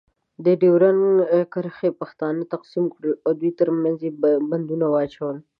[0.45, 1.05] د ډیورنډ
[1.53, 3.13] کرښې پښتانه تقسیم کړل.
[3.25, 4.11] او دوی ترمنځ یې
[4.51, 5.37] بندونه واچول.